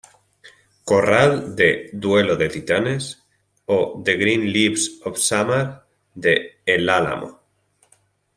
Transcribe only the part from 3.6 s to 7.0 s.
o "The green leaves of summer" de "El